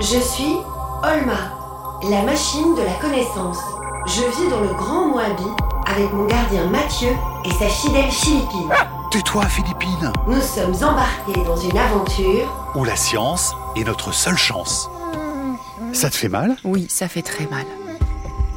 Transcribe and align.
Je 0.00 0.20
suis 0.20 0.56
Olma, 1.02 1.58
la 2.08 2.22
machine 2.22 2.76
de 2.76 2.82
la 2.82 2.92
connaissance. 3.00 3.58
Je 4.06 4.22
vis 4.22 4.48
dans 4.48 4.60
le 4.60 4.72
Grand 4.74 5.08
Moabi 5.08 5.42
avec 5.86 6.12
mon 6.12 6.24
gardien 6.26 6.66
Mathieu 6.66 7.08
et 7.44 7.50
sa 7.50 7.66
fidèle 7.68 8.08
Philippine. 8.08 8.70
Tais-toi, 9.10 9.44
Philippine 9.46 10.12
Nous 10.28 10.40
sommes 10.40 10.74
embarqués 10.88 11.42
dans 11.44 11.56
une 11.56 11.76
aventure 11.76 12.70
Où 12.76 12.84
la 12.84 12.94
science 12.94 13.56
est 13.74 13.82
notre 13.82 14.14
seule 14.14 14.38
chance. 14.38 14.88
Ça 15.92 16.10
te 16.10 16.14
fait 16.14 16.28
mal? 16.28 16.56
Oui, 16.62 16.86
ça 16.88 17.08
fait 17.08 17.22
très 17.22 17.46
mal. 17.46 17.66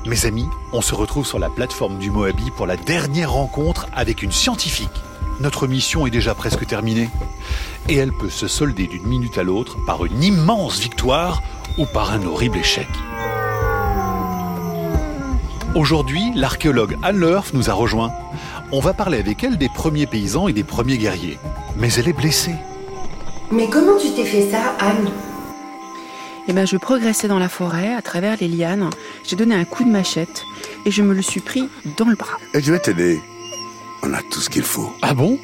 Mes 0.05 0.27
amis, 0.27 0.47
on 0.73 0.81
se 0.81 0.93
retrouve 0.93 1.25
sur 1.25 1.39
la 1.39 1.49
plateforme 1.49 1.97
du 1.97 2.11
Moabi 2.11 2.51
pour 2.51 2.67
la 2.67 2.77
dernière 2.77 3.31
rencontre 3.31 3.87
avec 3.95 4.21
une 4.21 4.31
scientifique. 4.31 5.01
Notre 5.41 5.65
mission 5.65 6.05
est 6.05 6.11
déjà 6.11 6.35
presque 6.35 6.67
terminée. 6.67 7.09
Et 7.89 7.95
elle 7.95 8.11
peut 8.11 8.29
se 8.29 8.47
solder 8.47 8.85
d'une 8.85 9.07
minute 9.07 9.39
à 9.39 9.43
l'autre 9.43 9.83
par 9.87 10.05
une 10.05 10.23
immense 10.23 10.79
victoire 10.79 11.41
ou 11.79 11.85
par 11.85 12.11
un 12.11 12.23
horrible 12.27 12.59
échec. 12.59 12.87
Aujourd'hui, 15.73 16.21
l'archéologue 16.35 16.95
Anne 17.01 17.19
Lerf 17.19 17.53
nous 17.53 17.71
a 17.71 17.73
rejoints. 17.73 18.11
On 18.71 18.81
va 18.81 18.93
parler 18.93 19.17
avec 19.17 19.43
elle 19.43 19.57
des 19.57 19.69
premiers 19.69 20.05
paysans 20.05 20.47
et 20.47 20.53
des 20.53 20.63
premiers 20.63 20.99
guerriers. 20.99 21.39
Mais 21.75 21.91
elle 21.93 22.09
est 22.09 22.13
blessée. 22.13 22.55
Mais 23.51 23.67
comment 23.67 23.97
tu 23.97 24.11
t'es 24.11 24.25
fait 24.25 24.51
ça, 24.51 24.75
Anne? 24.79 25.09
Eh 26.47 26.53
ben, 26.53 26.67
je 26.67 26.77
progressais 26.77 27.27
dans 27.27 27.39
la 27.39 27.49
forêt 27.49 27.95
à 27.95 28.03
travers 28.03 28.37
les 28.39 28.47
lianes. 28.47 28.91
J'ai 29.23 29.35
donné 29.35 29.55
un 29.55 29.65
coup 29.65 29.85
de 29.85 29.89
machette 29.89 30.43
et 30.85 30.91
je 30.91 31.01
me 31.01 31.15
le 31.15 31.21
suis 31.23 31.41
pris 31.41 31.67
dans 31.97 32.05
le 32.05 32.15
bras. 32.15 32.37
Et 32.53 32.61
je 32.61 32.71
vais 32.71 32.79
t'aider. 32.79 33.21
On 34.03 34.13
a 34.13 34.21
tout 34.23 34.41
ce 34.41 34.49
qu'il 34.49 34.63
faut. 34.63 34.91
Ah 35.01 35.13
bon? 35.13 35.39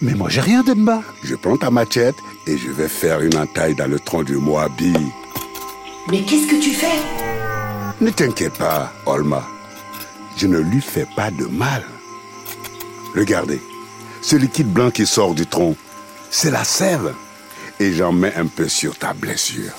Mais 0.00 0.14
moi 0.14 0.28
j'ai 0.28 0.40
rien, 0.40 0.62
Demba. 0.62 1.02
Je 1.22 1.34
prends 1.34 1.56
ta 1.56 1.70
machette 1.70 2.14
et 2.46 2.56
je 2.56 2.70
vais 2.70 2.88
faire 2.88 3.20
une 3.20 3.36
entaille 3.36 3.74
dans 3.74 3.88
le 3.88 3.98
tronc 3.98 4.22
du 4.22 4.36
Moabi. 4.36 4.94
Mais 6.10 6.22
qu'est-ce 6.22 6.46
que 6.46 6.62
tu 6.62 6.70
fais? 6.70 6.98
Ne 8.00 8.10
t'inquiète 8.10 8.54
pas, 8.54 8.92
Olma. 9.06 9.46
Je 10.36 10.46
ne 10.46 10.58
lui 10.58 10.80
fais 10.80 11.06
pas 11.16 11.30
de 11.30 11.46
mal. 11.46 11.84
Regardez, 13.14 13.60
ce 14.22 14.36
liquide 14.36 14.72
blanc 14.72 14.90
qui 14.90 15.04
sort 15.04 15.34
du 15.34 15.46
tronc, 15.46 15.76
c'est 16.30 16.50
la 16.50 16.64
sève. 16.64 17.12
Et 17.80 17.92
j'en 17.92 18.12
mets 18.12 18.34
un 18.34 18.46
peu 18.46 18.68
sur 18.68 18.96
ta 18.96 19.14
blessure. 19.14 19.72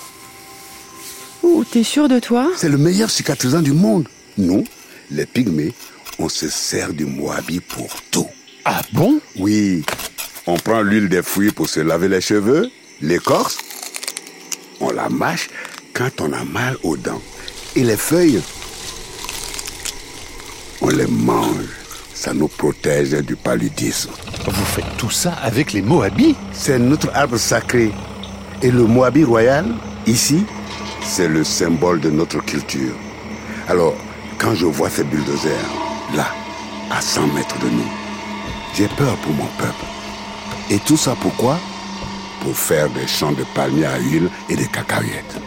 Ouh, 1.44 1.64
t'es 1.64 1.84
sûr 1.84 2.08
de 2.08 2.20
toi? 2.20 2.50
C'est 2.56 2.70
le 2.70 2.78
meilleur 2.78 3.09
cicatrisant 3.09 3.61
du 3.61 3.73
monde. 3.73 4.08
Nous, 4.38 4.64
les 5.11 5.26
pygmées, 5.26 5.73
on 6.20 6.30
se 6.30 6.50
sert 6.50 6.94
du 6.94 7.06
Moabi 7.06 7.62
pour 7.62 7.89
tout. 8.12 8.28
Ah 8.66 8.81
bon? 8.94 9.20
Oui, 9.38 9.84
on 10.45 10.58
prend 10.58 10.81
l'huile 10.81 11.09
des 11.09 11.23
fruits 11.23 11.52
pour 11.52 11.70
se 11.70 11.80
laver 11.80 12.09
les 12.09 12.22
cheveux, 12.22 12.70
l'écorce, 13.02 13.58
on 14.81 14.92
la 14.92 15.09
mâche 15.09 15.50
quand 15.94 16.22
on 16.22 16.31
a 16.34 16.44
mal 16.44 16.78
aux 16.84 16.98
dents. 16.98 17.22
Et 17.76 17.84
les 17.84 17.98
feuilles, 17.98 18.42
on 20.81 20.89
les 20.89 21.08
mange. 21.08 21.66
Ça 22.14 22.33
nous 22.33 22.50
protège 22.50 23.11
du 23.11 23.38
paludisme. 23.38 24.09
Vous 24.45 24.66
faites 24.66 24.98
tout 24.98 25.09
ça 25.09 25.31
avec 25.42 25.72
les 25.72 25.81
Moabis 25.81 26.36
C'est 26.52 26.78
notre 26.78 27.09
arbre 27.16 27.38
sacré. 27.38 27.92
Et 28.61 28.72
le 28.72 28.83
Moabi 28.83 29.23
royal, 29.23 29.66
ici, 30.06 30.44
c'est 31.02 31.30
le 31.30 31.45
symbole 31.45 32.02
de 32.02 32.09
notre 32.09 32.44
culture. 32.44 32.94
Alors, 33.70 33.95
quand 34.38 34.54
je 34.54 34.66
vois 34.66 34.89
ces 34.89 35.06
bulldozers, 35.06 35.79
là, 36.16 36.28
à 36.92 37.02
100 37.02 37.28
mètres 37.28 37.60
de 37.60 37.70
nous, 37.70 37.88
j'ai 38.76 38.88
peur 38.88 39.16
pour 39.18 39.34
mon 39.34 39.48
peuple. 39.58 39.86
Et 40.70 40.80
tout 40.80 40.98
ça 40.98 41.16
pourquoi? 41.20 41.60
Pour 42.42 42.56
faire 42.56 42.90
des 42.90 43.08
champs 43.08 43.32
de 43.32 43.44
palmiers 43.54 43.86
à 43.86 44.00
huile 44.00 44.30
et 44.50 44.56
des 44.56 44.68
cacahuètes. 44.68 45.40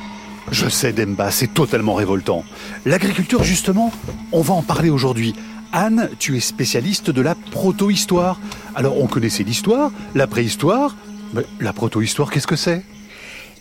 Je 0.50 0.68
sais, 0.68 0.92
Demba, 0.92 1.30
c'est 1.30 1.54
totalement 1.54 1.94
révoltant. 1.94 2.44
L'agriculture, 2.84 3.42
justement, 3.42 3.90
on 4.32 4.42
va 4.42 4.54
en 4.54 4.62
parler 4.62 4.90
aujourd'hui. 4.90 5.34
Anne, 5.72 6.10
tu 6.18 6.36
es 6.36 6.40
spécialiste 6.40 7.10
de 7.10 7.22
la 7.22 7.34
proto-histoire. 7.34 8.38
Alors, 8.74 9.00
on 9.00 9.06
connaissait 9.06 9.44
l'histoire, 9.44 9.90
la 10.14 10.26
préhistoire. 10.26 10.94
Mais 11.32 11.46
la 11.60 11.72
proto-histoire, 11.72 12.30
qu'est-ce 12.30 12.46
que 12.46 12.56
c'est? 12.56 12.84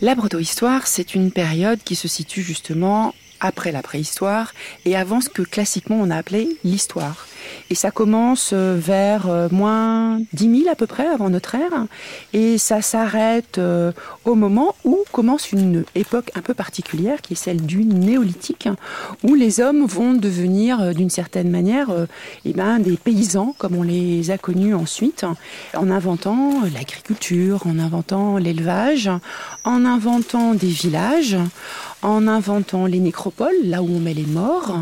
La 0.02 0.16
protohistoire, 0.16 0.88
c'est 0.88 1.16
une 1.16 1.32
période 1.32 1.80
qui 1.86 1.96
se 1.96 2.10
situe 2.10 2.42
justement 2.42 3.14
après 3.42 3.72
la 3.72 3.82
préhistoire 3.82 4.54
et 4.86 4.96
avant 4.96 5.20
ce 5.20 5.30
que 5.30 5.42
classiquement 5.42 6.00
on 6.00 6.10
a 6.10 6.16
appelé 6.16 6.48
l'histoire. 6.64 7.28
Et 7.70 7.76
ça 7.76 7.92
commence 7.92 8.52
euh, 8.54 8.78
vers 8.78 9.30
euh, 9.30 9.48
moins 9.52 10.20
10 10.34 10.64
000 10.64 10.70
à 10.72 10.76
peu 10.76 10.88
près 10.88 11.08
avant 11.08 11.30
notre 11.30 11.56
ère 11.56 11.86
et 12.34 12.58
ça 12.58 12.82
s'arrête 12.82 13.58
euh, 13.58 13.92
au 14.26 14.36
moment 14.36 14.76
où 14.84 15.00
commence 15.12 15.52
une 15.52 15.86
époque 15.96 16.32
un 16.36 16.42
peu 16.42 16.54
particulière 16.54 17.22
qui 17.22 17.34
est 17.34 17.38
celle 17.38 17.62
du 17.62 17.86
néolithique 17.86 18.68
où 19.24 19.36
les 19.36 19.60
hommes 19.60 19.86
vont 19.86 20.14
devenir 20.14 20.94
d'une 20.94 21.10
certaine 21.10 21.50
manière 21.50 21.90
eh 22.46 22.54
ben, 22.54 22.80
des 22.80 22.98
paysans 22.98 23.56
comme 23.58 23.76
on 23.76 23.84
les 23.84 24.32
a 24.32 24.38
connus 24.38 24.74
ensuite 24.74 25.26
en 25.76 25.90
inventant 25.90 26.62
l'agriculture, 26.74 27.66
en 27.66 27.80
inventant 27.80 28.38
l'élevage, 28.38 29.10
en 29.64 29.86
inventant 29.86 30.54
des 30.54 30.68
villages, 30.68 31.38
en 32.02 32.28
inventant 32.28 32.86
les 32.86 33.00
nécropoles, 33.00 33.56
là 33.64 33.84
où 33.84 33.90
on 33.96 34.00
met 34.00 34.14
les 34.14 34.26
morts. 34.26 34.78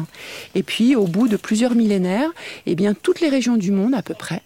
Et 0.55 0.63
puis, 0.63 0.95
au 0.95 1.05
bout 1.05 1.27
de 1.27 1.37
plusieurs 1.37 1.75
millénaires, 1.75 2.29
eh 2.65 2.75
bien, 2.75 2.93
toutes 2.93 3.21
les 3.21 3.29
régions 3.29 3.57
du 3.57 3.71
monde, 3.71 3.93
à 3.93 4.01
peu 4.01 4.13
près, 4.13 4.41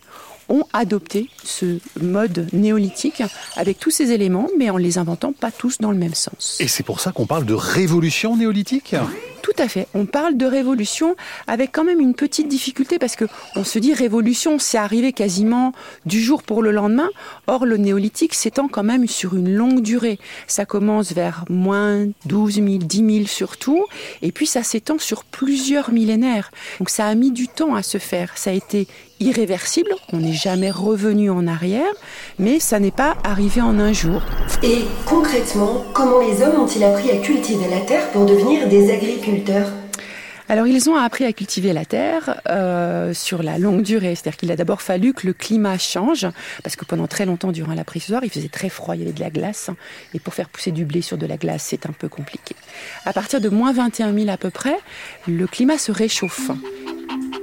ont 0.54 0.66
adopté 0.72 1.30
ce 1.44 1.80
mode 2.00 2.48
néolithique 2.54 3.24
avec 3.58 3.80
tous 3.80 3.92
ces 3.92 4.12
éléments, 4.12 4.48
mais 4.58 4.70
en 4.70 4.78
les 4.78 4.98
inventant 4.98 5.34
pas 5.34 5.52
tous 5.52 5.80
dans 5.80 5.92
le 5.92 5.98
même 5.98 6.14
sens. 6.14 6.58
Et 6.60 6.68
c'est 6.68 6.84
pour 6.84 7.00
ça 7.00 7.12
qu'on 7.12 7.26
parle 7.26 7.46
de 7.46 7.56
révolution 7.56 8.38
néolithique 8.38 8.96
Tout 9.42 9.52
à 9.58 9.68
fait. 9.68 9.88
On 9.94 10.06
parle 10.06 10.38
de 10.38 10.46
révolution 10.46 11.18
avec 11.48 11.72
quand 11.74 11.84
même 11.84 12.00
une 12.00 12.14
petite 12.14 12.48
difficulté 12.48 12.98
parce 12.98 13.18
que 13.18 13.26
on 13.58 13.66
se 13.66 13.78
dit 13.78 13.94
révolution, 13.94 14.58
c'est 14.58 14.78
arrivé 14.78 15.12
quasiment 15.12 15.74
du 16.06 16.22
jour 16.22 16.44
pour 16.44 16.62
le 16.62 16.72
lendemain. 16.72 17.10
Or, 17.48 17.66
le 17.66 17.76
néolithique 17.76 18.36
s'étend 18.36 18.70
quand 18.70 18.84
même 18.84 19.06
sur 19.06 19.36
une 19.36 19.54
longue 19.54 19.82
durée. 19.82 20.18
Ça 20.48 20.66
commence 20.66 21.12
vers 21.12 21.44
moins 21.50 22.08
12 22.26 22.54
000, 22.56 22.68
10 22.78 22.98
000 22.98 23.28
surtout, 23.28 23.84
et 24.22 24.32
puis 24.32 24.48
ça 24.48 24.64
s'étend 24.64 24.98
sur 24.98 25.26
plusieurs 25.26 25.92
millénaires. 25.92 26.50
Donc 26.80 26.90
ça 26.90 27.08
a 27.08 27.14
mis 27.14 27.32
du 27.32 27.50
temps 27.50 27.76
à 27.76 27.84
se 27.84 27.98
faire. 27.98 28.38
Ça 28.38 28.52
a 28.52 28.54
été 28.54 28.88
irréversible, 29.24 29.92
on 30.12 30.18
n'est 30.18 30.34
jamais 30.34 30.72
revenu 30.72 31.30
en 31.30 31.48
arrière, 31.48 31.94
mais 32.40 32.60
ça 32.60 32.80
n'est 32.80 32.92
pas 32.92 33.16
arrivé 33.24 33.62
en 33.62 33.80
un 33.80 33.94
jour. 33.94 34.22
Et 34.62 34.86
concrètement, 35.06 35.84
comment 35.94 36.20
les 36.20 36.44
hommes 36.44 36.62
ont-ils 36.62 36.84
appris 36.84 37.10
à 37.12 37.18
cultiver 37.18 37.70
la 37.70 37.82
terre 37.82 38.10
pour 38.12 38.26
devenir 38.26 38.68
des 38.68 38.92
agriculteurs? 38.92 39.68
Alors 40.50 40.68
ils 40.68 40.90
ont 40.90 40.96
appris 40.96 41.24
à 41.24 41.32
cultiver 41.32 41.72
la 41.72 41.86
terre 41.86 42.42
euh, 42.50 43.14
sur 43.14 43.44
la 43.44 43.58
longue 43.58 43.82
durée, 43.82 44.14
c'est-à-dire 44.14 44.38
qu'il 44.38 44.52
a 44.52 44.58
d'abord 44.58 44.82
fallu 44.82 45.14
que 45.14 45.26
le 45.26 45.34
climat 45.34 45.78
change, 45.78 46.28
parce 46.64 46.76
que 46.76 46.84
pendant 46.84 47.08
très 47.08 47.26
longtemps 47.26 47.52
durant 47.52 47.74
la 47.74 47.86
préhistoire, 47.86 48.24
il 48.26 48.30
faisait 48.30 48.50
très 48.50 48.70
froid, 48.70 48.96
il 48.96 49.00
y 49.00 49.04
avait 49.04 49.14
de 49.14 49.22
la 49.22 49.30
glace, 49.30 49.70
et 50.14 50.20
pour 50.20 50.34
faire 50.34 50.50
pousser 50.50 50.72
du 50.72 50.84
blé 50.84 51.02
sur 51.02 51.18
de 51.18 51.26
la 51.26 51.38
glace, 51.38 51.66
c'est 51.70 51.86
un 51.86 51.94
peu 51.94 52.10
compliqué. 52.10 52.56
À 53.06 53.14
partir 53.14 53.40
de 53.40 53.48
moins 53.48 53.72
21 53.72 54.14
000 54.14 54.30
à 54.30 54.38
peu 54.38 54.50
près, 54.50 54.76
le 55.28 55.48
climat 55.48 55.78
se 55.78 55.94
réchauffe. 55.94 56.52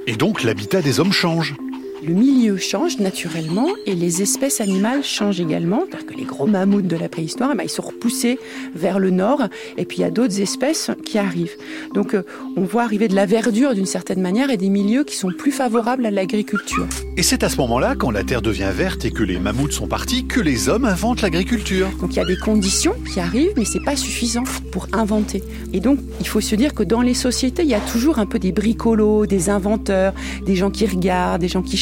Et 0.06 0.16
donc 0.16 0.42
l'habitat 0.42 0.82
des 0.82 1.00
hommes 1.00 1.12
change 1.12 1.54
le 2.02 2.14
milieu 2.14 2.56
change 2.56 2.98
naturellement 2.98 3.68
et 3.86 3.94
les 3.94 4.22
espèces 4.22 4.60
animales 4.60 5.04
changent 5.04 5.40
également. 5.40 5.84
Parce 5.90 6.04
que 6.04 6.14
les 6.14 6.24
gros 6.24 6.46
mammouths 6.46 6.86
de 6.86 6.96
la 6.96 7.08
préhistoire, 7.08 7.50
eh 7.52 7.56
ben, 7.56 7.64
ils 7.64 7.70
sont 7.70 7.82
repoussés 7.82 8.38
vers 8.74 8.98
le 8.98 9.10
nord 9.10 9.42
et 9.76 9.84
puis 9.84 9.98
il 9.98 10.00
y 10.00 10.04
a 10.04 10.10
d'autres 10.10 10.40
espèces 10.40 10.90
qui 11.04 11.18
arrivent. 11.18 11.56
Donc 11.94 12.14
euh, 12.14 12.22
on 12.56 12.62
voit 12.62 12.82
arriver 12.82 13.08
de 13.08 13.14
la 13.14 13.26
verdure 13.26 13.74
d'une 13.74 13.86
certaine 13.86 14.20
manière 14.20 14.50
et 14.50 14.56
des 14.56 14.70
milieux 14.70 15.04
qui 15.04 15.16
sont 15.16 15.30
plus 15.36 15.52
favorables 15.52 16.06
à 16.06 16.10
l'agriculture. 16.10 16.86
Et 17.16 17.22
c'est 17.22 17.42
à 17.42 17.48
ce 17.48 17.56
moment-là, 17.58 17.94
quand 17.96 18.10
la 18.10 18.24
terre 18.24 18.42
devient 18.42 18.70
verte 18.74 19.04
et 19.04 19.10
que 19.10 19.22
les 19.22 19.38
mammouths 19.38 19.72
sont 19.72 19.88
partis, 19.88 20.26
que 20.26 20.40
les 20.40 20.68
hommes 20.68 20.84
inventent 20.86 21.22
l'agriculture. 21.22 21.88
Donc 22.00 22.14
il 22.14 22.16
y 22.16 22.20
a 22.20 22.24
des 22.24 22.36
conditions 22.36 22.94
qui 23.12 23.20
arrivent, 23.20 23.52
mais 23.56 23.64
c'est 23.64 23.84
pas 23.84 23.96
suffisant 23.96 24.44
pour 24.72 24.86
inventer. 24.92 25.42
Et 25.72 25.80
donc 25.80 25.98
il 26.20 26.26
faut 26.26 26.40
se 26.40 26.54
dire 26.54 26.74
que 26.74 26.82
dans 26.82 27.02
les 27.02 27.14
sociétés, 27.14 27.62
il 27.62 27.68
y 27.68 27.74
a 27.74 27.80
toujours 27.80 28.18
un 28.18 28.26
peu 28.26 28.38
des 28.38 28.52
bricolos, 28.52 29.26
des 29.26 29.50
inventeurs, 29.50 30.14
des 30.46 30.56
gens 30.56 30.70
qui 30.70 30.86
regardent, 30.86 31.40
des 31.40 31.48
gens 31.48 31.62
qui 31.62 31.76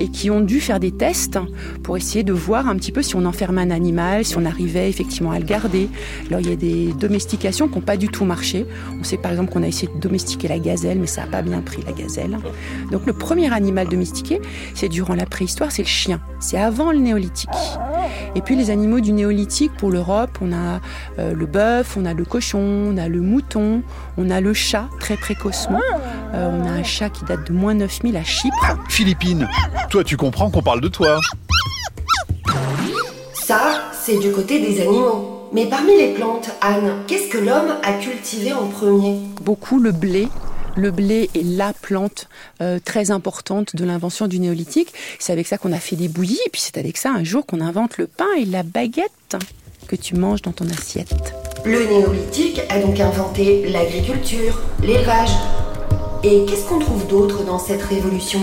et 0.00 0.08
qui 0.08 0.30
ont 0.30 0.40
dû 0.40 0.60
faire 0.60 0.80
des 0.80 0.92
tests 0.92 1.38
pour 1.82 1.96
essayer 1.96 2.24
de 2.24 2.32
voir 2.32 2.68
un 2.68 2.76
petit 2.76 2.92
peu 2.92 3.02
si 3.02 3.16
on 3.16 3.24
enfermait 3.24 3.62
un 3.62 3.70
animal, 3.70 4.24
si 4.24 4.36
on 4.36 4.44
arrivait 4.44 4.88
effectivement 4.88 5.30
à 5.30 5.38
le 5.38 5.44
garder. 5.44 5.88
Alors 6.28 6.40
il 6.40 6.48
y 6.48 6.52
a 6.52 6.56
des 6.56 6.92
domestications 6.92 7.68
qui 7.68 7.76
n'ont 7.76 7.84
pas 7.84 7.96
du 7.96 8.08
tout 8.08 8.24
marché. 8.24 8.66
On 8.98 9.04
sait 9.04 9.16
par 9.16 9.30
exemple 9.30 9.52
qu'on 9.52 9.62
a 9.62 9.68
essayé 9.68 9.90
de 9.92 10.00
domestiquer 10.00 10.48
la 10.48 10.58
gazelle, 10.58 10.98
mais 10.98 11.06
ça 11.06 11.22
n'a 11.22 11.28
pas 11.28 11.42
bien 11.42 11.60
pris 11.60 11.82
la 11.86 11.92
gazelle. 11.92 12.38
Donc 12.90 13.06
le 13.06 13.12
premier 13.12 13.52
animal 13.52 13.88
domestiqué, 13.88 14.40
c'est 14.74 14.88
durant 14.88 15.14
la 15.14 15.26
préhistoire, 15.26 15.70
c'est 15.70 15.82
le 15.82 15.88
chien. 15.88 16.20
C'est 16.40 16.58
avant 16.58 16.92
le 16.92 16.98
néolithique. 16.98 17.50
Et 18.34 18.40
puis 18.40 18.56
les 18.56 18.70
animaux 18.70 19.00
du 19.00 19.12
néolithique, 19.12 19.72
pour 19.78 19.90
l'Europe, 19.90 20.38
on 20.40 20.52
a 20.52 20.80
euh, 21.18 21.32
le 21.32 21.46
bœuf, 21.46 21.96
on 21.96 22.04
a 22.04 22.14
le 22.14 22.24
cochon, 22.24 22.58
on 22.58 22.96
a 22.96 23.08
le 23.08 23.20
mouton, 23.20 23.82
on 24.16 24.30
a 24.30 24.40
le 24.40 24.52
chat 24.52 24.88
très 25.00 25.16
précocement. 25.16 25.80
Euh, 26.36 26.50
on 26.52 26.66
a 26.66 26.70
un 26.70 26.82
chat 26.82 27.08
qui 27.08 27.24
date 27.24 27.46
de 27.46 27.52
moins 27.52 27.74
9000 27.74 28.16
à 28.16 28.24
Chypre. 28.24 28.76
Philippine, 28.88 29.48
toi 29.88 30.04
tu 30.04 30.16
comprends 30.16 30.50
qu'on 30.50 30.62
parle 30.62 30.80
de 30.80 30.88
toi. 30.88 31.20
Ça, 33.32 33.90
c'est 33.92 34.18
du 34.18 34.32
côté 34.32 34.60
des 34.60 34.80
animaux. 34.82 35.48
Mais 35.52 35.66
parmi 35.66 35.96
les 35.96 36.12
plantes, 36.12 36.50
Anne, 36.60 37.04
qu'est-ce 37.06 37.28
que 37.28 37.38
l'homme 37.38 37.76
a 37.82 37.92
cultivé 37.94 38.52
en 38.52 38.66
premier? 38.66 39.20
Beaucoup 39.40 39.78
le 39.78 39.92
blé, 39.92 40.28
le 40.76 40.90
blé 40.90 41.30
est 41.34 41.44
la 41.44 41.72
plante 41.72 42.28
euh, 42.60 42.78
très 42.84 43.10
importante 43.10 43.74
de 43.76 43.84
l'invention 43.84 44.26
du 44.26 44.40
néolithique. 44.40 44.92
C'est 45.18 45.32
avec 45.32 45.46
ça 45.46 45.56
qu'on 45.56 45.72
a 45.72 45.78
fait 45.78 45.96
des 45.96 46.08
bouillies, 46.08 46.40
et 46.44 46.50
puis 46.50 46.60
c'est 46.60 46.76
avec 46.76 46.96
ça 46.96 47.10
un 47.10 47.24
jour 47.24 47.46
qu'on 47.46 47.60
invente 47.60 47.96
le 47.96 48.08
pain 48.08 48.26
et 48.36 48.44
la 48.44 48.64
baguette 48.64 49.36
que 49.86 49.96
tu 49.96 50.16
manges 50.16 50.42
dans 50.42 50.52
ton 50.52 50.68
assiette. 50.68 51.32
Le 51.64 51.86
néolithique 51.86 52.60
a 52.68 52.80
donc 52.80 52.98
inventé 53.00 53.68
l'agriculture, 53.68 54.60
l'élevage. 54.82 55.30
Et 56.22 56.44
qu'est-ce 56.46 56.66
qu'on 56.66 56.78
trouve 56.78 57.06
d'autre 57.06 57.44
dans 57.44 57.58
cette 57.58 57.82
révolution? 57.82 58.40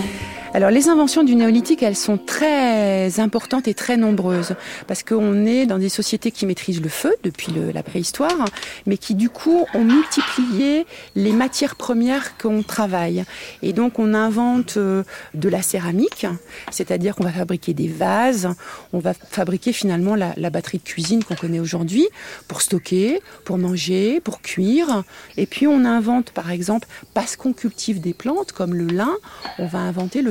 Alors 0.54 0.70
les 0.70 0.88
inventions 0.88 1.24
du 1.24 1.34
néolithique, 1.34 1.82
elles 1.82 1.96
sont 1.96 2.16
très 2.16 3.18
importantes 3.18 3.66
et 3.66 3.74
très 3.74 3.96
nombreuses 3.96 4.54
parce 4.86 5.02
qu'on 5.02 5.46
est 5.46 5.66
dans 5.66 5.78
des 5.78 5.88
sociétés 5.88 6.30
qui 6.30 6.46
maîtrisent 6.46 6.80
le 6.80 6.88
feu 6.88 7.12
depuis 7.24 7.52
la 7.72 7.82
préhistoire, 7.82 8.44
mais 8.86 8.96
qui 8.96 9.16
du 9.16 9.30
coup 9.30 9.66
ont 9.74 9.82
multiplié 9.82 10.86
les 11.16 11.32
matières 11.32 11.74
premières 11.74 12.38
qu'on 12.38 12.62
travaille. 12.62 13.24
Et 13.62 13.72
donc 13.72 13.98
on 13.98 14.14
invente 14.14 14.76
euh, 14.76 15.02
de 15.34 15.48
la 15.48 15.60
céramique, 15.60 16.24
c'est-à-dire 16.70 17.16
qu'on 17.16 17.24
va 17.24 17.32
fabriquer 17.32 17.74
des 17.74 17.88
vases, 17.88 18.48
on 18.92 19.00
va 19.00 19.12
fabriquer 19.12 19.72
finalement 19.72 20.14
la, 20.14 20.34
la 20.36 20.50
batterie 20.50 20.78
de 20.78 20.84
cuisine 20.84 21.24
qu'on 21.24 21.34
connaît 21.34 21.58
aujourd'hui 21.58 22.06
pour 22.46 22.62
stocker, 22.62 23.20
pour 23.44 23.58
manger, 23.58 24.20
pour 24.20 24.40
cuire. 24.40 25.02
Et 25.36 25.46
puis 25.46 25.66
on 25.66 25.84
invente 25.84 26.30
par 26.30 26.52
exemple, 26.52 26.86
parce 27.12 27.34
qu'on 27.34 27.52
cultive 27.52 28.00
des 28.00 28.14
plantes 28.14 28.52
comme 28.52 28.74
le 28.74 28.86
lin, 28.86 29.14
on 29.58 29.66
va 29.66 29.80
inventer 29.80 30.22
le 30.22 30.30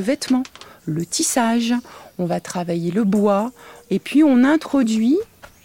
le 0.86 1.06
tissage, 1.06 1.74
on 2.18 2.25
va 2.25 2.39
travailler 2.39 2.92
le 2.92 3.04
bois, 3.04 3.51
et 3.89 4.00
puis 4.00 4.24
on 4.24 4.44
introduit 4.44 5.18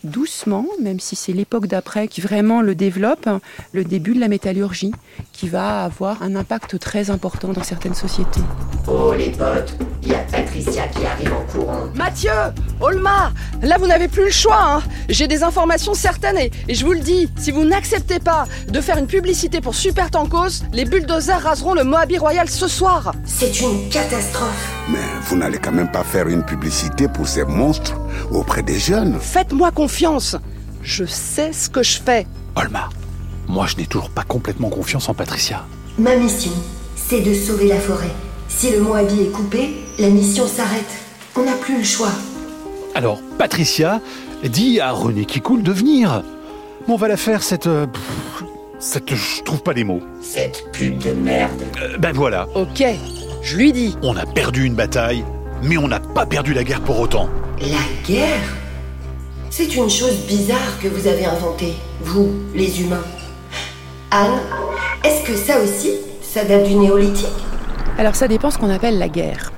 doucement, 0.04 0.66
même 0.80 1.00
si 1.00 1.16
c'est 1.16 1.32
l'époque 1.32 1.66
d'après 1.66 2.08
qui 2.08 2.20
vraiment 2.20 2.62
le 2.62 2.74
développe, 2.74 3.28
le 3.72 3.84
début 3.84 4.14
de 4.14 4.20
la 4.20 4.28
métallurgie, 4.28 4.92
qui 5.32 5.48
va 5.48 5.84
avoir 5.84 6.22
un 6.22 6.36
impact 6.36 6.78
très 6.78 7.10
important 7.10 7.48
dans 7.48 7.64
certaines 7.64 7.94
sociétés. 7.94 8.40
Oh 8.86 9.12
il 10.08 10.12
y 10.12 10.14
a 10.14 10.20
Patricia 10.20 10.88
qui 10.88 11.04
arrive 11.04 11.32
en 11.32 11.52
courant. 11.52 11.80
Mathieu 11.94 12.30
Olma 12.80 13.30
Là 13.62 13.76
vous 13.78 13.86
n'avez 13.86 14.08
plus 14.08 14.24
le 14.24 14.30
choix, 14.30 14.58
hein. 14.58 14.82
J'ai 15.10 15.28
des 15.28 15.42
informations 15.42 15.92
certaines 15.92 16.38
et, 16.38 16.50
je 16.68 16.84
vous 16.84 16.92
le 16.92 17.00
dis, 17.00 17.28
si 17.36 17.50
vous 17.50 17.64
n'acceptez 17.64 18.18
pas 18.18 18.46
de 18.68 18.80
faire 18.80 18.96
une 18.96 19.06
publicité 19.06 19.60
pour 19.60 19.74
Super 19.74 20.10
Tankos, 20.10 20.64
les 20.72 20.86
bulldozers 20.86 21.42
raseront 21.42 21.74
le 21.74 21.84
Moabi 21.84 22.16
Royal 22.16 22.48
ce 22.48 22.68
soir 22.68 23.12
C'est 23.26 23.60
une 23.60 23.88
catastrophe 23.90 24.72
Mais 24.88 24.98
vous 25.24 25.36
n'allez 25.36 25.58
quand 25.58 25.72
même 25.72 25.90
pas 25.90 26.04
faire 26.04 26.28
une 26.28 26.42
publicité 26.42 27.06
pour 27.08 27.28
ces 27.28 27.44
monstres 27.44 27.94
auprès 28.30 28.62
des 28.62 28.78
jeunes 28.78 29.18
Faites-moi 29.20 29.72
confiance 29.72 30.36
Je 30.82 31.04
sais 31.04 31.52
ce 31.52 31.68
que 31.68 31.82
je 31.82 32.00
fais 32.00 32.26
Olma, 32.56 32.88
moi 33.46 33.66
je 33.66 33.76
n'ai 33.76 33.86
toujours 33.86 34.10
pas 34.10 34.22
complètement 34.24 34.70
confiance 34.70 35.08
en 35.10 35.14
Patricia. 35.14 35.66
Ma 35.98 36.16
mission, 36.16 36.52
c'est 36.96 37.20
de 37.20 37.34
sauver 37.34 37.68
la 37.68 37.78
forêt. 37.78 38.10
Si 38.58 38.72
le 38.72 38.80
Moabi 38.80 39.20
est 39.22 39.30
coupé, 39.30 39.70
la 40.00 40.08
mission 40.08 40.48
s'arrête. 40.48 40.90
On 41.36 41.44
n'a 41.44 41.52
plus 41.52 41.78
le 41.78 41.84
choix. 41.84 42.10
Alors, 42.96 43.20
Patricia 43.38 44.00
dit 44.42 44.80
à 44.80 44.90
René 44.90 45.26
Kikoul 45.26 45.62
de 45.62 45.70
venir. 45.70 46.24
on 46.88 46.96
va 46.96 47.06
la 47.06 47.16
faire 47.16 47.44
cette. 47.44 47.68
Euh, 47.68 47.86
cette. 48.80 49.14
Je 49.14 49.42
trouve 49.44 49.62
pas 49.62 49.74
les 49.74 49.84
mots. 49.84 50.00
Cette 50.20 50.72
pute 50.72 50.98
de 51.06 51.12
merde. 51.12 51.62
Euh, 51.80 51.98
ben 51.98 52.10
voilà. 52.12 52.48
Ok, 52.56 52.82
je 53.42 53.56
lui 53.56 53.72
dis. 53.72 53.96
On 54.02 54.16
a 54.16 54.26
perdu 54.26 54.64
une 54.64 54.74
bataille, 54.74 55.24
mais 55.62 55.76
on 55.76 55.86
n'a 55.86 56.00
pas 56.00 56.26
perdu 56.26 56.52
la 56.52 56.64
guerre 56.64 56.80
pour 56.80 56.98
autant. 56.98 57.28
La 57.60 58.08
guerre? 58.08 58.42
C'est 59.50 59.72
une 59.76 59.88
chose 59.88 60.26
bizarre 60.26 60.80
que 60.82 60.88
vous 60.88 61.06
avez 61.06 61.26
inventée, 61.26 61.74
vous, 62.00 62.32
les 62.56 62.80
humains. 62.80 63.04
Anne, 64.10 64.40
est-ce 65.04 65.22
que 65.24 65.36
ça 65.36 65.60
aussi, 65.60 65.92
ça 66.22 66.42
date 66.42 66.64
du 66.64 66.74
néolithique? 66.74 67.28
Alors 67.98 68.14
ça 68.14 68.28
dépend 68.28 68.52
ce 68.52 68.58
qu'on 68.58 68.70
appelle 68.70 68.96
la 68.96 69.08
guerre. 69.08 69.52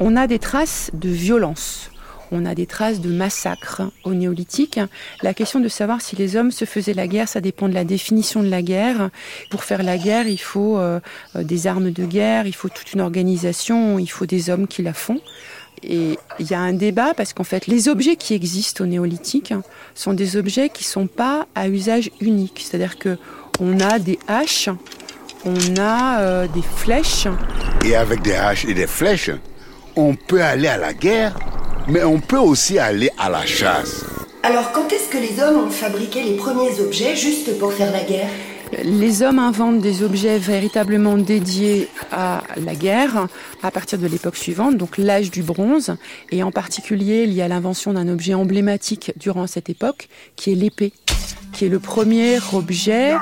On 0.00 0.16
a 0.16 0.26
des 0.26 0.40
traces 0.40 0.90
de 0.94 1.08
violence. 1.08 1.90
On 2.32 2.44
a 2.44 2.56
des 2.56 2.66
traces 2.66 3.00
de 3.00 3.08
massacres 3.08 3.82
au 4.02 4.14
néolithique. 4.14 4.80
La 5.22 5.32
question 5.32 5.60
de 5.60 5.68
savoir 5.68 6.00
si 6.00 6.16
les 6.16 6.34
hommes 6.34 6.50
se 6.50 6.64
faisaient 6.64 6.92
la 6.92 7.06
guerre, 7.06 7.28
ça 7.28 7.40
dépend 7.40 7.68
de 7.68 7.74
la 7.74 7.84
définition 7.84 8.42
de 8.42 8.48
la 8.48 8.62
guerre. 8.62 9.10
Pour 9.48 9.62
faire 9.62 9.84
la 9.84 9.96
guerre, 9.96 10.26
il 10.26 10.40
faut 10.40 10.76
euh, 10.78 10.98
des 11.36 11.68
armes 11.68 11.92
de 11.92 12.04
guerre, 12.04 12.48
il 12.48 12.54
faut 12.54 12.68
toute 12.68 12.94
une 12.94 13.00
organisation, 13.00 14.00
il 14.00 14.08
faut 14.08 14.26
des 14.26 14.50
hommes 14.50 14.66
qui 14.66 14.82
la 14.82 14.92
font. 14.92 15.20
Et 15.84 16.18
il 16.40 16.50
y 16.50 16.54
a 16.54 16.60
un 16.60 16.72
débat 16.72 17.14
parce 17.14 17.32
qu'en 17.32 17.44
fait, 17.44 17.68
les 17.68 17.88
objets 17.88 18.16
qui 18.16 18.34
existent 18.34 18.82
au 18.82 18.88
néolithique 18.88 19.54
sont 19.94 20.14
des 20.14 20.36
objets 20.36 20.68
qui 20.68 20.82
sont 20.82 21.06
pas 21.06 21.46
à 21.54 21.68
usage 21.68 22.10
unique. 22.20 22.64
C'est-à-dire 22.64 22.98
que 22.98 23.18
on 23.60 23.78
a 23.78 24.00
des 24.00 24.18
haches 24.26 24.68
on 25.46 25.78
a 25.78 26.20
euh, 26.20 26.46
des 26.48 26.62
flèches. 26.62 27.28
Et 27.84 27.94
avec 27.94 28.22
des 28.22 28.34
haches 28.34 28.64
et 28.64 28.72
des 28.72 28.86
flèches, 28.86 29.30
on 29.94 30.14
peut 30.14 30.42
aller 30.42 30.68
à 30.68 30.78
la 30.78 30.94
guerre, 30.94 31.38
mais 31.86 32.02
on 32.02 32.18
peut 32.18 32.38
aussi 32.38 32.78
aller 32.78 33.10
à 33.18 33.28
la 33.28 33.44
chasse. 33.44 34.06
Alors 34.42 34.72
quand 34.72 34.90
est-ce 34.90 35.10
que 35.10 35.18
les 35.18 35.42
hommes 35.42 35.66
ont 35.66 35.70
fabriqué 35.70 36.22
les 36.22 36.36
premiers 36.36 36.80
objets 36.80 37.14
juste 37.14 37.58
pour 37.58 37.74
faire 37.74 37.92
la 37.92 38.02
guerre? 38.02 38.30
Les 38.82 39.22
hommes 39.22 39.38
inventent 39.38 39.80
des 39.80 40.02
objets 40.02 40.38
véritablement 40.38 41.18
dédiés 41.18 41.88
à 42.10 42.42
la 42.56 42.74
guerre 42.74 43.28
à 43.62 43.70
partir 43.70 43.98
de 43.98 44.06
l'époque 44.06 44.36
suivante, 44.36 44.78
donc 44.78 44.96
l'âge 44.96 45.30
du 45.30 45.42
bronze. 45.42 45.94
Et 46.32 46.42
en 46.42 46.50
particulier, 46.50 47.24
il 47.24 47.34
y 47.34 47.42
a 47.42 47.48
l'invention 47.48 47.92
d'un 47.92 48.08
objet 48.08 48.32
emblématique 48.32 49.12
durant 49.16 49.46
cette 49.46 49.68
époque, 49.68 50.08
qui 50.36 50.52
est 50.52 50.56
l'épée 50.56 50.92
qui 51.54 51.66
est 51.66 51.68
le 51.68 51.78
premier 51.78 52.38
objet 52.52 53.14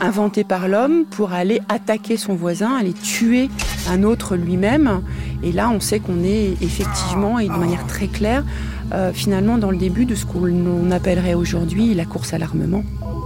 inventé 0.00 0.44
par 0.44 0.68
l'homme 0.68 1.04
pour 1.10 1.32
aller 1.32 1.60
attaquer 1.68 2.16
son 2.16 2.34
voisin, 2.34 2.76
aller 2.76 2.92
tuer 2.92 3.48
un 3.88 4.02
autre 4.02 4.36
lui-même. 4.36 5.02
Et 5.42 5.52
là, 5.52 5.70
on 5.70 5.80
sait 5.80 6.00
qu'on 6.00 6.22
est 6.24 6.54
effectivement 6.62 7.38
et 7.38 7.46
de 7.46 7.52
manière 7.52 7.86
très 7.86 8.06
claire, 8.06 8.44
euh, 8.92 9.12
finalement, 9.12 9.58
dans 9.58 9.70
le 9.70 9.76
début 9.76 10.04
de 10.04 10.14
ce 10.14 10.24
qu'on 10.24 10.90
appellerait 10.90 11.34
aujourd'hui 11.34 11.94
la 11.94 12.04
course 12.04 12.32
à 12.32 12.38
l'armement. 12.38 12.82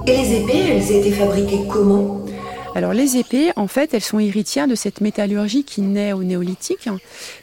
Et 0.07 0.17
les 0.17 0.41
épées, 0.41 0.65
elles 0.71 0.91
étaient 0.91 1.13
fabriquées 1.13 1.61
comment? 1.69 2.20
Alors 2.75 2.93
les 2.93 3.17
épées, 3.17 3.51
en 3.57 3.67
fait, 3.67 3.95
elles 3.95 4.03
sont 4.03 4.21
héritières 4.21 4.69
de 4.69 4.75
cette 4.75 5.01
métallurgie 5.01 5.65
qui 5.65 5.81
naît 5.81 6.13
au 6.13 6.23
néolithique, 6.23 6.89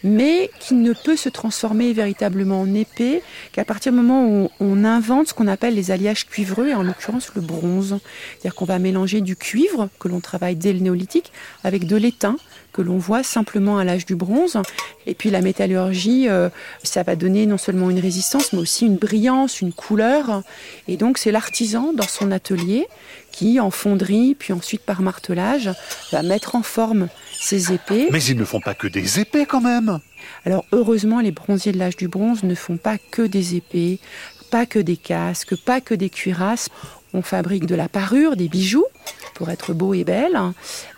mais 0.03 0.49
qui 0.59 0.73
ne 0.73 0.93
peut 0.93 1.17
se 1.17 1.29
transformer 1.29 1.91
véritablement 1.93 2.61
en 2.61 2.73
épée 2.73 3.21
qu'à 3.51 3.65
partir 3.65 3.91
du 3.91 3.97
moment 3.97 4.25
où 4.25 4.49
on 4.59 4.83
invente 4.83 5.27
ce 5.27 5.33
qu'on 5.33 5.47
appelle 5.47 5.75
les 5.75 5.91
alliages 5.91 6.27
cuivreux, 6.27 6.69
et 6.69 6.73
en 6.73 6.83
l'occurrence 6.83 7.31
le 7.35 7.41
bronze. 7.41 7.99
C'est-à-dire 8.31 8.55
qu'on 8.55 8.65
va 8.65 8.79
mélanger 8.79 9.21
du 9.21 9.35
cuivre, 9.35 9.89
que 9.99 10.07
l'on 10.07 10.21
travaille 10.21 10.55
dès 10.55 10.73
le 10.73 10.79
néolithique, 10.79 11.31
avec 11.63 11.87
de 11.87 11.95
l'étain, 11.95 12.37
que 12.77 12.83
l'on 12.83 12.97
voit 12.97 13.23
simplement 13.23 13.79
à 13.79 13.83
l'âge 13.83 14.05
du 14.05 14.15
bronze. 14.15 14.57
Et 15.07 15.15
puis 15.15 15.31
la 15.31 15.41
métallurgie, 15.41 16.29
euh, 16.29 16.49
ça 16.83 17.01
va 17.01 17.15
donner 17.15 17.47
non 17.47 17.57
seulement 17.57 17.89
une 17.89 17.99
résistance, 17.99 18.53
mais 18.53 18.59
aussi 18.59 18.85
une 18.85 18.97
brillance, 18.97 19.61
une 19.61 19.73
couleur. 19.73 20.43
Et 20.87 20.95
donc 20.95 21.17
c'est 21.17 21.31
l'artisan 21.31 21.91
dans 21.93 22.07
son 22.07 22.31
atelier 22.31 22.87
qui, 23.31 23.59
en 23.59 23.71
fonderie, 23.71 24.35
puis 24.37 24.53
ensuite 24.53 24.81
par 24.81 25.01
martelage, 25.01 25.71
va 26.11 26.21
mettre 26.21 26.55
en 26.55 26.61
forme 26.61 27.07
ces 27.39 27.73
épées. 27.73 28.09
Mais 28.11 28.23
ils 28.23 28.37
ne 28.37 28.45
font 28.45 28.61
pas 28.61 28.75
que 28.75 28.87
des 28.87 29.19
épées 29.19 29.47
quand 29.47 29.61
même 29.61 29.99
Alors 30.45 30.65
heureusement, 30.71 31.19
les 31.19 31.31
bronziers 31.31 31.71
de 31.71 31.79
l'âge 31.79 31.97
du 31.97 32.07
bronze 32.07 32.43
ne 32.43 32.55
font 32.55 32.77
pas 32.77 32.97
que 33.11 33.23
des 33.23 33.55
épées, 33.55 33.99
pas 34.51 34.67
que 34.67 34.79
des 34.79 34.97
casques, 34.97 35.55
pas 35.55 35.81
que 35.81 35.95
des 35.95 36.09
cuirasses. 36.09 36.69
On 37.13 37.21
fabrique 37.23 37.65
de 37.65 37.75
la 37.75 37.89
parure, 37.89 38.35
des 38.35 38.49
bijoux, 38.49 38.85
pour 39.37 39.51
être 39.51 39.73
beau 39.73 39.93
et 39.93 40.03
belle. 40.03 40.39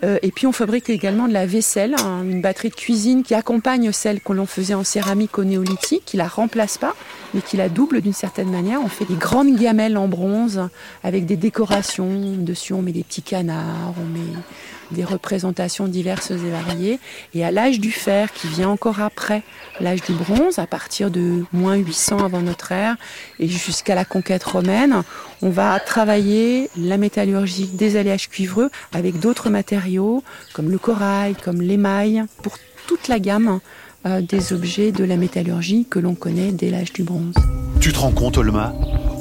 Euh, 0.03 0.17
et 0.21 0.31
puis 0.31 0.47
on 0.47 0.53
fabrique 0.53 0.89
également 0.89 1.27
de 1.27 1.33
la 1.33 1.45
vaisselle, 1.45 1.95
hein, 1.99 2.23
une 2.23 2.41
batterie 2.41 2.69
de 2.69 2.75
cuisine 2.75 3.21
qui 3.21 3.35
accompagne 3.35 3.91
celle 3.91 4.21
que 4.21 4.31
l'on 4.31 4.45
faisait 4.45 4.73
en 4.73 4.85
céramique 4.85 5.37
au 5.37 5.43
néolithique, 5.43 6.03
qui 6.05 6.15
la 6.15 6.27
remplace 6.27 6.77
pas, 6.77 6.95
mais 7.33 7.41
qui 7.41 7.57
la 7.57 7.67
double 7.67 7.99
d'une 7.99 8.13
certaine 8.13 8.49
manière. 8.49 8.79
On 8.81 8.87
fait 8.87 9.03
des 9.03 9.15
grandes 9.15 9.55
gamelles 9.57 9.97
en 9.97 10.07
bronze 10.07 10.69
avec 11.03 11.25
des 11.25 11.35
décorations. 11.35 12.37
Dessus 12.37 12.71
on 12.73 12.81
met 12.81 12.93
des 12.93 13.03
petits 13.03 13.21
canards, 13.21 13.93
on 14.01 14.05
met 14.05 14.39
des 14.91 15.03
représentations 15.03 15.87
diverses 15.87 16.31
et 16.31 16.35
variées. 16.35 16.99
Et 17.33 17.43
à 17.43 17.51
l'âge 17.51 17.79
du 17.79 17.91
fer, 17.91 18.31
qui 18.33 18.47
vient 18.47 18.69
encore 18.69 19.01
après 19.01 19.43
l'âge 19.79 20.01
du 20.01 20.13
bronze, 20.13 20.59
à 20.59 20.67
partir 20.67 21.11
de 21.11 21.43
moins 21.53 21.75
800 21.75 22.23
avant 22.23 22.41
notre 22.41 22.71
ère, 22.71 22.95
et 23.39 23.47
jusqu'à 23.47 23.95
la 23.95 24.05
conquête 24.05 24.43
romaine, 24.43 25.03
on 25.41 25.49
va 25.49 25.79
travailler 25.79 26.69
la 26.77 26.97
métallurgie 26.97 27.67
des 27.67 27.95
alliages 27.95 28.29
cuivreux 28.29 28.69
avec 28.93 29.19
d'autres 29.19 29.49
matériaux, 29.49 30.23
comme 30.53 30.69
le 30.69 30.77
corail, 30.77 31.35
comme 31.35 31.61
l'émail, 31.61 32.23
pour 32.43 32.57
toute 32.87 33.07
la 33.07 33.19
gamme 33.19 33.59
euh, 34.05 34.21
des 34.21 34.53
objets 34.53 34.91
de 34.91 35.03
la 35.03 35.17
métallurgie 35.17 35.85
que 35.89 35.99
l'on 35.99 36.15
connaît 36.15 36.51
dès 36.53 36.69
l'âge 36.69 36.93
du 36.93 37.03
bronze. 37.03 37.33
Tu 37.81 37.91
te 37.91 37.99
rends 37.99 38.11
compte, 38.11 38.37
Olma? 38.37 38.73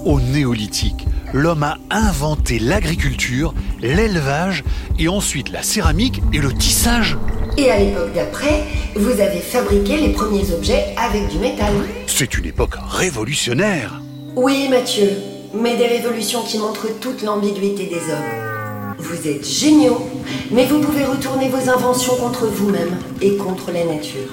Au 0.05 0.21
néolithique, 0.21 1.07
l'homme 1.33 1.65
a 1.65 1.79
inventé 1.91 2.59
l'agriculture, 2.59 3.55
l'élevage 3.81 4.65
et 4.99 5.09
ensuite 5.09 5.51
la 5.51 5.63
céramique 5.63 6.23
et 6.33 6.39
le 6.39 6.53
tissage. 6.53 7.17
Et 7.57 7.71
à 7.71 7.79
l'époque 7.79 8.13
d'après, 8.15 8.65
vous 8.95 9.21
avez 9.21 9.41
fabriqué 9.41 9.97
les 9.97 10.13
premiers 10.13 10.53
objets 10.53 10.95
avec 10.97 11.29
du 11.29 11.39
métal. 11.39 11.73
C'est 12.07 12.37
une 12.39 12.47
époque 12.47 12.75
révolutionnaire. 12.89 14.01
Oui, 14.37 14.69
Mathieu. 14.69 15.11
mais 15.55 15.77
des 15.77 15.87
révolutions 15.87 16.43
qui 16.43 16.59
montrent 16.59 16.89
toute 17.01 17.23
l'ambiguïté 17.23 17.87
des 17.87 18.13
hommes. 18.13 18.97
Vous 18.99 19.27
êtes 19.29 19.47
géniaux, 19.47 20.07
mais 20.51 20.67
vous 20.67 20.81
pouvez 20.81 21.05
retourner 21.05 21.49
vos 21.49 21.71
inventions 21.71 22.17
contre 22.17 22.47
vous-même 22.47 22.99
et 23.23 23.37
contre 23.37 23.71
la 23.73 23.85
nature. 23.85 24.29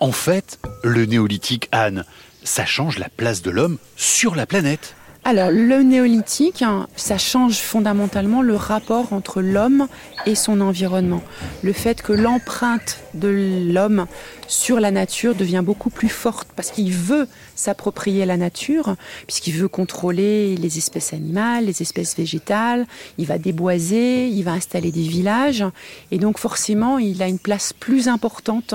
En 0.00 0.12
fait, 0.12 0.58
le 0.82 1.04
néolithique, 1.04 1.68
Anne, 1.72 2.04
ça 2.44 2.64
change 2.64 2.98
la 2.98 3.08
place 3.08 3.42
de 3.42 3.50
l'homme 3.50 3.78
sur 3.96 4.34
la 4.34 4.46
planète. 4.46 4.94
Alors, 5.30 5.50
le 5.50 5.82
néolithique, 5.82 6.62
hein, 6.62 6.88
ça 6.96 7.18
change 7.18 7.58
fondamentalement 7.58 8.40
le 8.40 8.56
rapport 8.56 9.12
entre 9.12 9.42
l'homme 9.42 9.86
et 10.24 10.34
son 10.34 10.62
environnement. 10.62 11.20
Le 11.62 11.74
fait 11.74 12.00
que 12.00 12.14
l'empreinte 12.14 13.00
de 13.12 13.28
l'homme 13.70 14.06
sur 14.46 14.80
la 14.80 14.90
nature 14.90 15.34
devient 15.34 15.60
beaucoup 15.62 15.90
plus 15.90 16.08
forte 16.08 16.48
parce 16.56 16.70
qu'il 16.70 16.94
veut 16.94 17.28
s'approprier 17.54 18.24
la 18.24 18.38
nature, 18.38 18.96
puisqu'il 19.26 19.52
veut 19.52 19.68
contrôler 19.68 20.56
les 20.56 20.78
espèces 20.78 21.12
animales, 21.12 21.66
les 21.66 21.82
espèces 21.82 22.16
végétales, 22.16 22.86
il 23.18 23.26
va 23.26 23.36
déboiser, 23.36 24.28
il 24.28 24.44
va 24.44 24.52
installer 24.52 24.90
des 24.92 25.02
villages, 25.02 25.62
et 26.10 26.16
donc 26.16 26.38
forcément, 26.38 26.96
il 26.96 27.22
a 27.22 27.28
une 27.28 27.38
place 27.38 27.74
plus 27.74 28.08
importante 28.08 28.72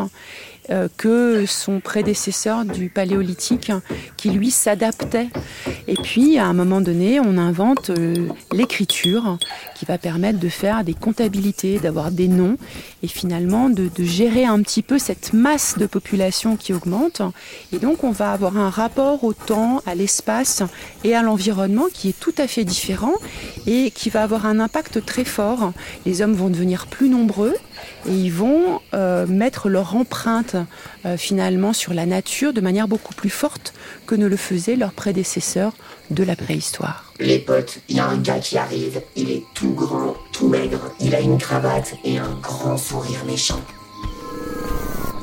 que 0.98 1.46
son 1.46 1.80
prédécesseur 1.80 2.66
du 2.66 2.90
paléolithique 2.90 3.72
qui 4.18 4.30
lui 4.30 4.52
s'adaptait. 4.52 5.28
Et 5.88 5.96
puis 5.96 6.38
à 6.38 6.46
un 6.46 6.54
moment 6.54 6.82
donné, 6.82 7.20
on 7.20 7.38
invente 7.38 7.90
euh, 7.90 8.28
l'écriture 8.52 9.38
qui 9.76 9.86
va 9.86 9.98
permettre 9.98 10.40
de 10.40 10.50
faire 10.50 10.84
des 10.84 10.94
comptabilités, 10.94 11.80
d'avoir 11.80 12.12
des 12.12 12.28
noms 12.28 12.58
et 13.02 13.08
finalement 13.08 13.70
de, 13.70 13.90
gérer 14.00 14.46
un 14.46 14.62
petit 14.62 14.82
peu 14.82 15.00
cette 15.00 15.34
masse 15.34 15.78
de 15.78 15.86
population 15.86 16.56
qui 16.56 16.74
augmente. 16.74 17.22
Et 17.72 17.80
donc 17.80 18.04
on 18.04 18.12
va 18.12 18.32
avoir 18.32 18.58
un 18.58 18.70
rapport 18.70 19.24
au 19.24 19.34
temps, 19.34 19.82
à 19.86 19.96
l'espace 19.96 20.64
et 21.04 21.16
à 21.16 21.22
l'environnement 21.22 21.86
qui 21.94 22.10
est 22.10 22.20
tout 22.20 22.34
à 22.38 22.48
fait 22.48 22.64
différent 22.64 23.14
et 23.68 23.92
qui 23.92 24.10
va 24.10 24.24
avoir 24.24 24.46
un 24.46 24.60
impact 24.60 25.06
très 25.06 25.26
fort. 25.26 25.74
Les 26.06 26.22
hommes 26.22 26.34
vont 26.34 26.50
devenir 26.50 26.88
plus 26.88 27.10
nombreux 27.10 27.54
et 28.08 28.12
ils 28.12 28.32
vont 28.32 28.82
euh, 28.94 29.26
mettre 29.28 29.70
leur 29.70 29.96
empreinte 29.96 30.56
euh, 31.06 31.18
finalement 31.18 31.74
sur 31.74 31.94
la 31.94 32.06
nature 32.06 32.54
de 32.54 32.62
manière 32.62 32.88
beaucoup 32.88 33.14
plus 33.14 33.30
forte 33.30 33.74
que 34.08 34.16
ne 34.16 34.28
le 34.28 34.38
faisaient 34.38 34.76
leurs 34.76 34.94
prédécesseurs 34.94 35.74
de 36.10 36.24
la 36.24 36.36
préhistoire. 36.36 37.14
Les 37.20 37.40
potes, 37.40 37.80
il 37.90 37.98
y 37.98 38.00
a 38.00 38.08
un 38.08 38.18
gars 38.18 38.40
qui 38.40 38.58
arrive, 38.58 39.02
il 39.16 39.32
est 39.32 39.44
tout 39.54 39.74
grand, 39.74 40.16
tout 40.32 40.48
maigre, 40.48 40.92
il 41.00 41.16
a 41.16 41.20
une 41.20 41.38
cravate 41.38 41.96
et 42.04 42.18
un 42.18 42.38
grand 42.42 42.78
sourire 42.78 43.24
méchant. 43.26 43.62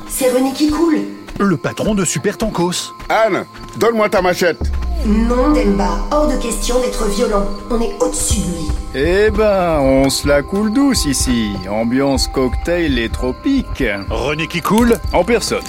C'est 0.09 0.29
René 0.29 0.51
qui 0.53 0.69
coule 0.69 0.99
Le 1.39 1.57
patron 1.57 1.95
de 1.95 2.03
Super 2.03 2.37
Tankos. 2.37 2.93
Anne, 3.09 3.45
donne-moi 3.79 4.09
ta 4.09 4.21
machette. 4.21 4.59
Non, 5.05 5.51
Demba, 5.51 6.05
hors 6.11 6.27
de 6.27 6.35
question 6.37 6.79
d'être 6.79 7.07
violent. 7.07 7.45
On 7.69 7.81
est 7.81 7.95
au-dessus 7.99 8.39
de 8.41 8.55
lui. 8.55 8.67
Eh 8.93 9.31
ben, 9.31 9.79
on 9.79 10.09
se 10.09 10.27
la 10.27 10.43
coule 10.43 10.71
douce 10.71 11.05
ici. 11.05 11.53
Ambiance 11.69 12.27
cocktail 12.27 12.99
et 12.99 13.09
tropique. 13.09 13.83
René 14.09 14.47
qui 14.47 14.61
coule 14.61 14.99
En 15.13 15.23
personne. 15.23 15.63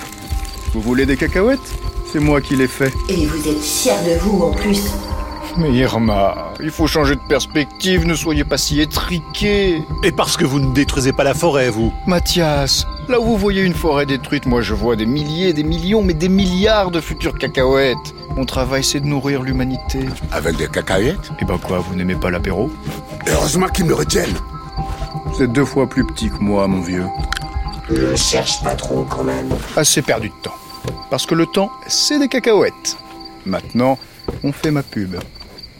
Vous 0.74 0.80
voulez 0.80 1.06
des 1.06 1.16
cacahuètes? 1.16 1.60
C'est 2.04 2.20
moi 2.20 2.42
qui 2.42 2.56
les 2.56 2.68
fais. 2.68 2.92
Et 3.08 3.24
vous 3.26 3.48
êtes 3.48 3.60
fier 3.60 3.96
de 4.04 4.18
vous 4.20 4.42
en 4.44 4.50
plus. 4.50 4.92
Mais 5.56 5.70
Irma, 5.70 6.52
il 6.60 6.70
faut 6.70 6.86
changer 6.86 7.14
de 7.14 7.20
perspective, 7.28 8.06
ne 8.06 8.14
soyez 8.14 8.44
pas 8.44 8.56
si 8.56 8.80
étriqué. 8.80 9.82
Et 10.02 10.12
parce 10.12 10.36
que 10.36 10.44
vous 10.44 10.60
ne 10.60 10.72
détruisez 10.72 11.12
pas 11.12 11.24
la 11.24 11.34
forêt, 11.34 11.68
vous 11.68 11.92
Mathias, 12.06 12.86
là 13.08 13.20
où 13.20 13.24
vous 13.24 13.36
voyez 13.36 13.62
une 13.62 13.74
forêt 13.74 14.06
détruite, 14.06 14.46
moi 14.46 14.62
je 14.62 14.74
vois 14.74 14.96
des 14.96 15.06
milliers, 15.06 15.52
des 15.52 15.62
millions, 15.62 16.02
mais 16.02 16.14
des 16.14 16.28
milliards 16.28 16.90
de 16.90 17.00
futures 17.00 17.38
cacahuètes. 17.38 17.96
Mon 18.36 18.44
travail, 18.44 18.82
c'est 18.82 19.00
de 19.00 19.06
nourrir 19.06 19.42
l'humanité. 19.42 20.00
Avec 20.30 20.56
des 20.56 20.68
cacahuètes? 20.68 21.30
Et 21.40 21.44
ben 21.44 21.58
quoi, 21.58 21.78
vous 21.80 21.94
n'aimez 21.94 22.14
pas 22.14 22.30
l'apéro? 22.30 22.70
Heureusement 23.26 23.68
qu'ils 23.68 23.84
me 23.84 23.94
retiennent. 23.94 24.36
Vous 25.26 25.42
êtes 25.42 25.52
deux 25.52 25.64
fois 25.64 25.88
plus 25.88 26.06
petit 26.06 26.30
que 26.30 26.38
moi, 26.38 26.66
mon 26.66 26.80
vieux. 26.80 27.06
Ne 27.90 28.16
cherche 28.16 28.62
pas 28.62 28.74
trop 28.74 29.04
quand 29.04 29.24
même. 29.24 29.50
Assez 29.76 30.02
perdu 30.02 30.28
de 30.28 30.34
temps. 30.42 30.54
Parce 31.10 31.26
que 31.26 31.34
le 31.34 31.46
temps, 31.46 31.70
c'est 31.88 32.18
des 32.18 32.28
cacahuètes. 32.28 32.96
Maintenant, 33.44 33.98
on 34.44 34.52
fait 34.52 34.70
ma 34.70 34.82
pub. 34.82 35.16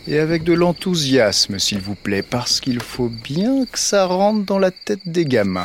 Et 0.07 0.19
avec 0.19 0.43
de 0.43 0.53
l'enthousiasme, 0.53 1.59
s'il 1.59 1.81
vous 1.81 1.95
plaît, 1.95 2.23
parce 2.23 2.61
qu'il 2.61 2.81
faut 2.81 3.09
bien 3.09 3.65
que 3.71 3.79
ça 3.79 4.05
rentre 4.05 4.45
dans 4.45 4.59
la 4.59 4.73
tête 4.73 5.01
des 5.07 5.25
gamins. 5.25 5.65